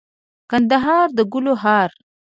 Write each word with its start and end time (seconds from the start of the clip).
کندهار 0.49 1.07
دګلو 1.17 1.53
هار 1.63 1.91